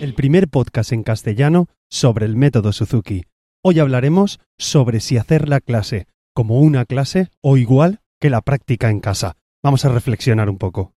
[0.00, 3.24] el primer podcast en castellano sobre el método Suzuki.
[3.62, 8.90] Hoy hablaremos sobre si hacer la clase como una clase o igual que la práctica
[8.90, 9.36] en casa.
[9.62, 10.92] Vamos a reflexionar un poco.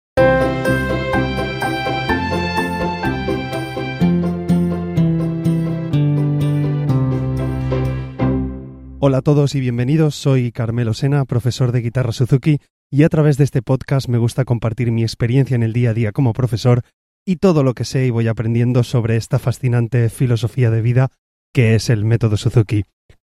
[9.01, 10.17] Hola a todos y bienvenidos.
[10.17, 12.59] Soy Carmelo Sena, profesor de guitarra Suzuki,
[12.91, 15.95] y a través de este podcast me gusta compartir mi experiencia en el día a
[15.95, 16.83] día como profesor
[17.27, 21.11] y todo lo que sé y voy aprendiendo sobre esta fascinante filosofía de vida
[21.53, 22.85] que es el método Suzuki.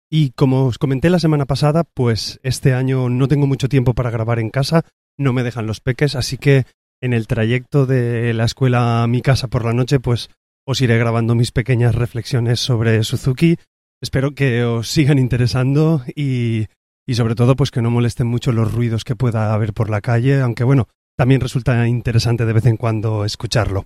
[0.10, 4.12] Y como os comenté la semana pasada, pues este año no tengo mucho tiempo para
[4.12, 4.86] grabar en casa,
[5.18, 6.66] no me dejan los peques, así que
[7.02, 10.30] en el trayecto de la escuela a mi casa por la noche, pues
[10.66, 13.58] os iré grabando mis pequeñas reflexiones sobre Suzuki.
[14.02, 16.68] Espero que os sigan interesando y,
[17.08, 20.02] y sobre todo pues que no molesten mucho los ruidos que pueda haber por la
[20.02, 20.88] calle, aunque bueno,
[21.18, 23.86] también resulta interesante de vez en cuando escucharlo.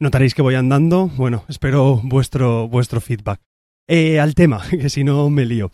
[0.00, 1.08] Notaréis que voy andando.
[1.08, 3.40] Bueno, espero vuestro, vuestro feedback.
[3.88, 5.70] Eh, al tema, que si no me lío.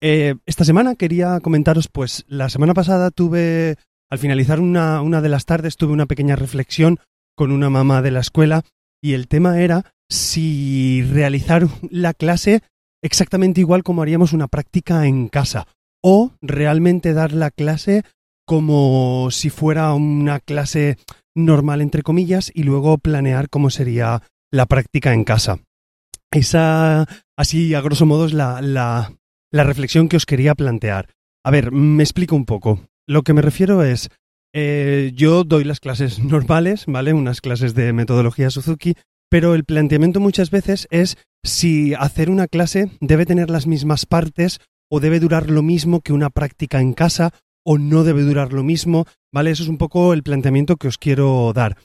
[0.00, 3.76] Eh, esta semana quería comentaros, pues la semana pasada tuve,
[4.10, 6.98] al finalizar una, una de las tardes, tuve una pequeña reflexión
[7.36, 8.62] con una mamá de la escuela
[9.00, 12.62] y el tema era si realizar la clase
[13.02, 15.66] exactamente igual como haríamos una práctica en casa
[16.02, 18.02] o realmente dar la clase
[18.46, 20.98] como si fuera una clase
[21.34, 25.60] normal entre comillas y luego planear cómo sería la práctica en casa.
[26.30, 29.14] Esa, así a grosso modo, es la, la,
[29.64, 31.08] reflexión que os quería plantear.
[31.44, 32.86] A ver, me explico un poco.
[33.06, 34.10] Lo que me refiero es,
[34.54, 37.12] eh, yo doy las clases normales, ¿vale?
[37.12, 38.94] Unas clases de metodología Suzuki,
[39.30, 44.60] pero el planteamiento muchas veces es si hacer una clase debe tener las mismas partes
[44.92, 47.32] o debe durar lo mismo que una práctica en casa
[47.64, 49.50] o no debe durar lo mismo, ¿vale?
[49.50, 51.78] Eso es un poco el planteamiento que os quiero dar.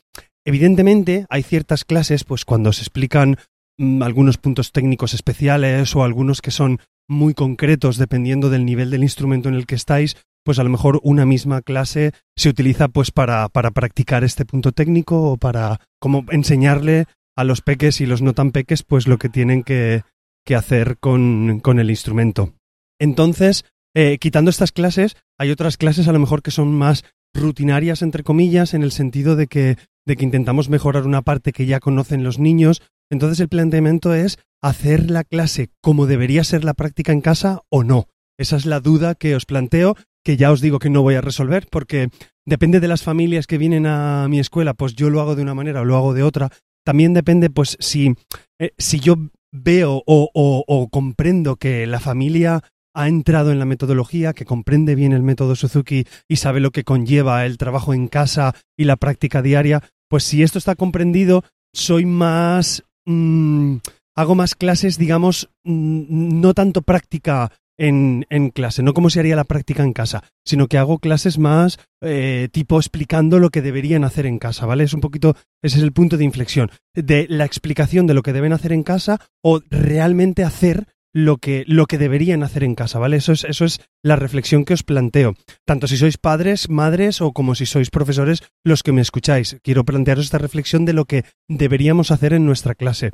[0.45, 3.37] Evidentemente, hay ciertas clases, pues cuando se explican
[3.77, 9.03] mm, algunos puntos técnicos especiales o algunos que son muy concretos dependiendo del nivel del
[9.03, 13.11] instrumento en el que estáis, pues a lo mejor una misma clase se utiliza pues
[13.11, 17.05] para, para practicar este punto técnico o para como enseñarle
[17.37, 20.01] a los peques y los no tan peques pues lo que tienen que,
[20.45, 22.56] que hacer con, con el instrumento.
[22.99, 23.65] Entonces,
[23.95, 27.03] eh, quitando estas clases, hay otras clases a lo mejor que son más
[27.33, 31.65] rutinarias, entre comillas, en el sentido de que, de que intentamos mejorar una parte que
[31.65, 32.81] ya conocen los niños.
[33.09, 37.83] Entonces el planteamiento es hacer la clase como debería ser la práctica en casa o
[37.83, 38.07] no.
[38.37, 41.21] Esa es la duda que os planteo, que ya os digo que no voy a
[41.21, 42.09] resolver, porque
[42.45, 45.55] depende de las familias que vienen a mi escuela, pues yo lo hago de una
[45.55, 46.51] manera o lo hago de otra.
[46.85, 48.13] También depende, pues, si,
[48.59, 49.17] eh, si yo
[49.51, 52.63] veo o, comprendo que la familia
[52.97, 56.83] ha entrado en la metodología, que comprende bien el método Suzuki y sabe lo que
[56.83, 61.43] conlleva el trabajo en casa y la práctica diaria, pues si esto está comprendido,
[61.73, 62.83] soy más...
[63.05, 63.77] Mmm,
[64.15, 69.35] hago más clases, digamos, mmm, no tanto práctica en, en, clase, no como se haría
[69.35, 74.05] la práctica en casa, sino que hago clases más eh, tipo explicando lo que deberían
[74.05, 74.83] hacer en casa, ¿vale?
[74.83, 78.33] Es un poquito, ese es el punto de inflexión, de la explicación de lo que
[78.33, 80.87] deben hacer en casa o realmente hacer
[81.17, 83.17] lo que, lo que deberían hacer en casa, ¿vale?
[83.17, 85.33] Eso es, eso es la reflexión que os planteo.
[85.65, 89.57] Tanto si sois padres, madres o como si sois profesores los que me escucháis.
[89.63, 93.09] Quiero plantearos esta reflexión de lo que deberíamos hacer en nuestra clase.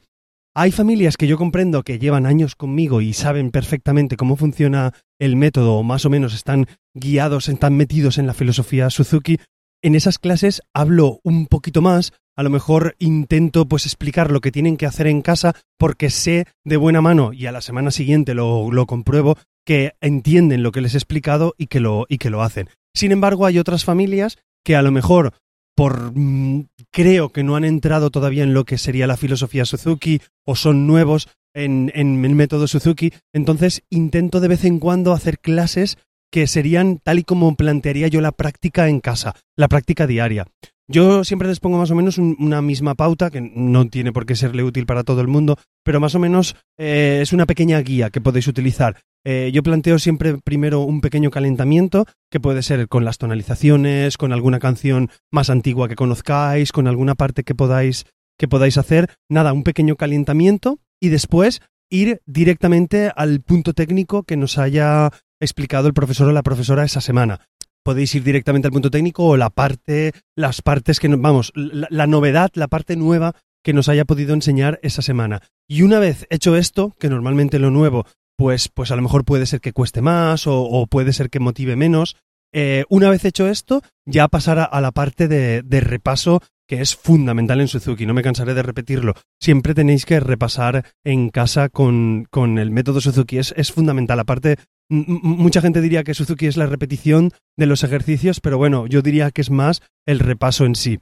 [0.54, 5.38] Hay familias que yo comprendo que llevan años conmigo y saben perfectamente cómo funciona el
[5.38, 9.38] método o más o menos están guiados, están metidos en la filosofía Suzuki.
[9.82, 14.52] En esas clases hablo un poquito más, a lo mejor intento pues explicar lo que
[14.52, 18.34] tienen que hacer en casa porque sé de buena mano y a la semana siguiente
[18.34, 22.08] lo, compruebo que entienden lo que les he explicado y que lo,
[22.42, 22.70] hacen.
[22.96, 25.34] Sin embargo, hay otras familias que a lo mejor
[25.76, 30.22] por mmm, creo que no han entrado todavía en lo que sería la filosofía Suzuki
[30.46, 35.98] o son nuevos en, el método Suzuki, entonces intento de vez en cuando hacer clases
[36.32, 40.48] que serían tal y como plantearía yo la práctica en casa, la práctica diaria.
[40.90, 44.26] Yo siempre les pongo más o menos un, una misma pauta, que no tiene por
[44.26, 47.80] qué serle útil para todo el mundo, pero más o menos eh, es una pequeña
[47.80, 48.98] guía que podéis utilizar.
[49.26, 54.34] Eh, yo planteo siempre primero un pequeño calentamiento, que puede ser con las tonalizaciones, con
[54.34, 58.06] alguna canción más antigua que conozcáis, con alguna parte que podáis,
[58.38, 59.10] que podáis hacer.
[59.30, 65.88] Nada, un pequeño calentamiento y después ir directamente al punto técnico que nos haya explicado
[65.88, 67.42] el profesor o la profesora esa semana
[67.84, 72.08] podéis ir directamente al punto técnico o la parte, las partes que, vamos, la, la,
[72.08, 75.42] novedad, la parte nueva que nos haya podido enseñar esa semana.
[75.68, 78.06] Y una vez hecho esto, que normalmente lo nuevo,
[78.38, 81.76] pues, pues a lo mejor puede ser que cueste más o, puede ser que motive
[81.76, 82.16] menos,
[82.56, 86.96] Eh, una vez hecho esto, ya pasar a, la parte de, de repaso que es
[86.96, 89.16] fundamental en Suzuki, no me cansaré de repetirlo.
[89.42, 94.20] Siempre tenéis que repasar en casa con, con el método Suzuki, es, es fundamental.
[94.20, 94.58] Aparte,
[94.90, 99.32] mucha gente diría que Suzuki es la repetición de los ejercicios, pero bueno, yo diría
[99.32, 101.00] que es más el repaso en sí.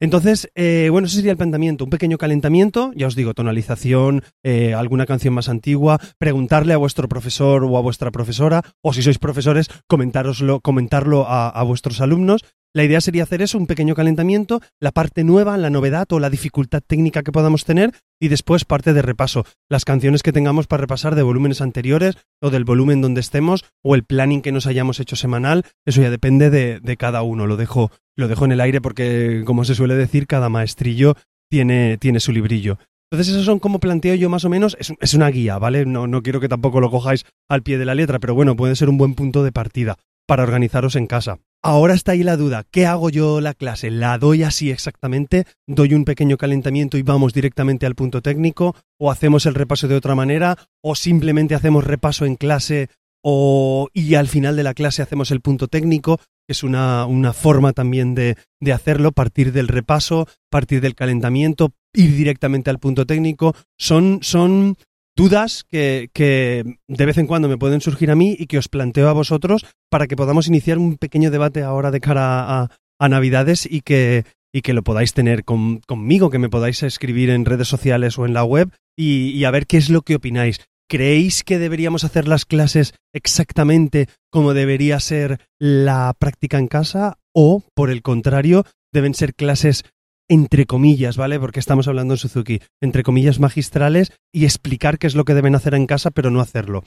[0.00, 4.72] Entonces, eh, bueno, ese sería el planteamiento, un pequeño calentamiento, ya os digo, tonalización, eh,
[4.72, 9.18] alguna canción más antigua, preguntarle a vuestro profesor o a vuestra profesora, o si sois
[9.18, 12.44] profesores, comentároslo, comentarlo a, a vuestros alumnos.
[12.74, 16.28] La idea sería hacer eso, un pequeño calentamiento, la parte nueva, la novedad o la
[16.28, 20.82] dificultad técnica que podamos tener y después parte de repaso, las canciones que tengamos para
[20.82, 25.00] repasar de volúmenes anteriores o del volumen donde estemos o el planning que nos hayamos
[25.00, 28.80] hecho semanal, eso ya depende de, cada uno, lo dejo, lo dejo en el aire
[28.80, 31.14] porque, como se suele decir, cada maestrillo
[31.50, 32.78] tiene, tiene su librillo.
[33.10, 35.86] Entonces, esos son como planteo yo más o menos, es, es una guía, ¿vale?
[35.86, 38.76] No, no quiero que tampoco lo cojáis al pie de la letra, pero bueno, puede
[38.76, 41.38] ser un buen punto de partida para organizaros en casa.
[41.60, 43.90] Ahora está ahí la duda, ¿qué hago yo la clase?
[43.90, 45.44] ¿La doy así exactamente?
[45.66, 48.76] ¿Doy un pequeño calentamiento y vamos directamente al punto técnico?
[48.96, 50.56] ¿O hacemos el repaso de otra manera?
[50.82, 52.88] ¿O simplemente hacemos repaso en clase
[53.24, 56.20] o, y al final de la clase hacemos el punto técnico?
[56.46, 62.14] Es una, una forma también de, de hacerlo, partir del repaso, partir del calentamiento, ir
[62.14, 63.56] directamente al punto técnico.
[63.76, 64.76] Son, son
[65.18, 68.68] dudas que, que de vez en cuando me pueden surgir a mí y que os
[68.68, 72.70] planteo a vosotros para que podamos iniciar un pequeño debate ahora de cara a,
[73.00, 74.24] a Navidades y que,
[74.54, 78.26] y que lo podáis tener con- conmigo, que me podáis escribir en redes sociales o
[78.26, 80.60] en la web y, y a ver qué es lo que opináis.
[80.88, 87.18] ¿Creéis que deberíamos hacer las clases exactamente como debería ser la práctica en casa?
[87.34, 89.84] ¿O, por el contrario, deben ser clases
[90.28, 91.40] entre comillas, ¿vale?
[91.40, 95.54] Porque estamos hablando en Suzuki, entre comillas magistrales y explicar qué es lo que deben
[95.54, 96.84] hacer en casa, pero no hacerlo.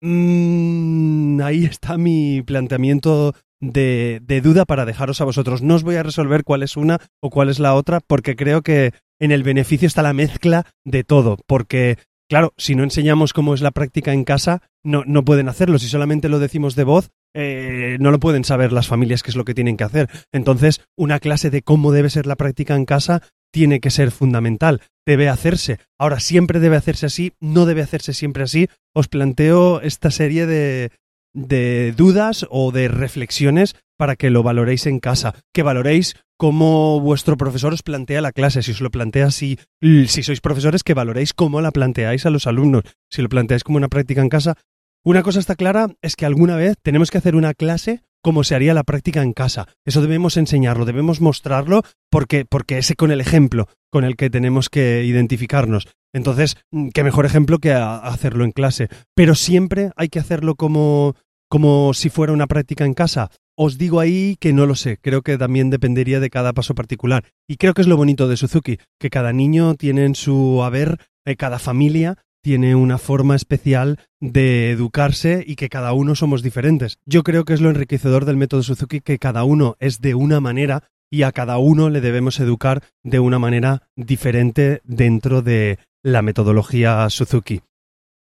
[0.00, 5.62] Mm, ahí está mi planteamiento de, de duda para dejaros a vosotros.
[5.62, 8.62] No os voy a resolver cuál es una o cuál es la otra, porque creo
[8.62, 11.96] que en el beneficio está la mezcla de todo, porque
[12.28, 15.78] Claro, si no enseñamos cómo es la práctica en casa, no, no pueden hacerlo.
[15.78, 19.36] Si solamente lo decimos de voz, eh, no lo pueden saber las familias qué es
[19.36, 20.08] lo que tienen que hacer.
[20.32, 23.22] Entonces, una clase de cómo debe ser la práctica en casa
[23.52, 24.82] tiene que ser fundamental.
[25.06, 25.78] Debe hacerse.
[25.98, 28.68] Ahora, siempre debe hacerse así, no debe hacerse siempre así.
[28.94, 30.90] Os planteo esta serie de,
[31.34, 37.36] de dudas o de reflexiones para que lo valoréis en casa, que valoréis cómo vuestro
[37.36, 41.32] profesor os plantea la clase, si os lo plantea así, si sois profesores, que valoréis
[41.32, 44.56] cómo la planteáis a los alumnos, si lo planteáis como una práctica en casa.
[45.06, 48.54] Una cosa está clara, es que alguna vez tenemos que hacer una clase como se
[48.54, 49.68] haría la práctica en casa.
[49.84, 54.70] Eso debemos enseñarlo, debemos mostrarlo, porque, porque ese con el ejemplo con el que tenemos
[54.70, 55.88] que identificarnos.
[56.14, 58.88] Entonces, mm, qué mejor ejemplo que hacerlo en clase.
[59.14, 61.14] Pero siempre hay que hacerlo como,
[61.50, 63.30] como si fuera una práctica en casa.
[63.58, 67.24] Os digo ahí que no lo sé, creo que también dependería de cada paso particular.
[67.46, 70.98] Y creo que es lo bonito de Suzuki, que cada niño tiene en su haber,
[71.26, 76.98] eh, cada familia tiene una forma especial de educarse y que cada uno somos diferentes.
[77.06, 80.40] Yo creo que es lo enriquecedor del método Suzuki, que cada uno es de una
[80.40, 86.20] manera y a cada uno le debemos educar de una manera diferente dentro de la
[86.20, 87.62] metodología Suzuki.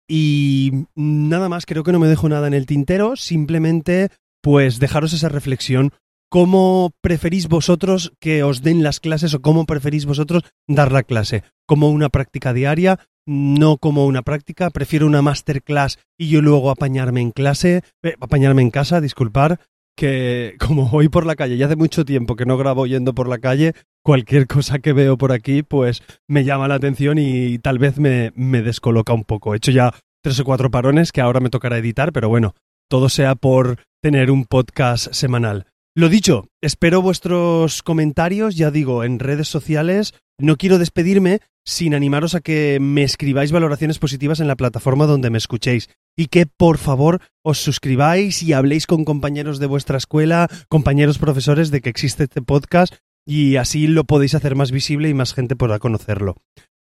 [0.08, 4.10] Y nada más, creo que no me dejo nada en el tintero, simplemente
[4.40, 5.90] pues dejaros esa reflexión.
[6.30, 11.42] ¿Cómo preferís vosotros que os den las clases o cómo preferís vosotros dar la clase?
[11.66, 13.00] ¿Como una práctica diaria?
[13.26, 18.62] No como una práctica, prefiero una masterclass y yo luego apañarme en clase, eh, apañarme
[18.62, 19.60] en casa, disculpar,
[19.96, 23.28] que como voy por la calle y hace mucho tiempo que no grabo yendo por
[23.28, 27.78] la calle, cualquier cosa que veo por aquí pues me llama la atención y tal
[27.78, 29.54] vez me, me descoloca un poco.
[29.54, 32.54] He hecho ya tres o cuatro parones que ahora me tocará editar, pero bueno,
[32.88, 35.66] todo sea por tener un podcast semanal.
[35.94, 40.14] Lo dicho, espero vuestros comentarios, ya digo, en redes sociales.
[40.38, 45.30] No quiero despedirme sin animaros a que me escribáis valoraciones positivas en la plataforma donde
[45.30, 50.48] me escuchéis y que por favor os suscribáis y habléis con compañeros de vuestra escuela,
[50.68, 52.94] compañeros profesores de que existe este podcast
[53.26, 56.36] y así lo podéis hacer más visible y más gente podrá conocerlo.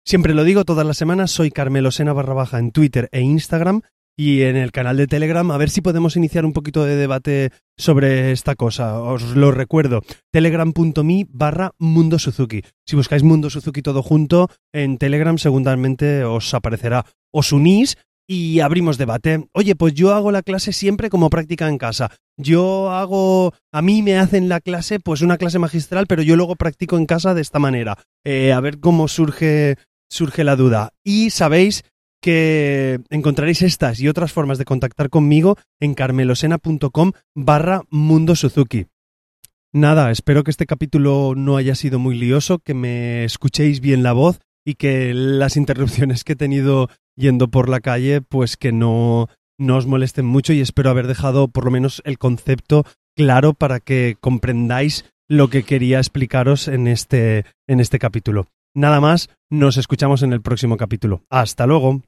[0.04, 3.83] Siempre lo digo todas las semanas, soy Carmelo Sena barra baja en Twitter e Instagram
[4.17, 7.51] y en el canal de Telegram a ver si podemos iniciar un poquito de debate
[7.77, 9.01] sobre esta cosa.
[9.01, 12.63] Os lo recuerdo, telegram.me barra Mundo Suzuki.
[12.87, 17.05] Si buscáis Mundo Suzuki todo junto, en Telegram seguramente os aparecerá.
[17.31, 19.47] Os unís y abrimos debate.
[19.53, 22.11] Oye, pues yo hago la clase siempre como práctica en casa.
[22.39, 26.57] Yo hago, a mí me hacen la clase, pues una clase magistral, pero yo luego
[26.57, 27.99] practico en casa de esta manera.
[28.25, 29.77] Eh, a ver cómo surge,
[30.11, 30.93] surge la duda.
[31.05, 31.85] Y sabéis
[32.26, 38.87] que encontraréis estas y otras formas de contactar conmigo en carmelosena.com barra Mundo Suzuki.
[39.73, 44.12] Nada, espero que este capítulo no haya sido muy lioso, que me escuchéis bien la
[44.12, 49.28] voz y que las interrupciones que he tenido yendo por la calle, pues que no,
[49.56, 53.78] no os molesten mucho y espero haber dejado por lo menos el concepto claro para
[53.78, 58.49] que comprendáis lo que quería explicaros en este, en este capítulo.
[58.76, 61.23] Nada más, nos escuchamos en el próximo capítulo.
[61.30, 62.02] Hasta luego.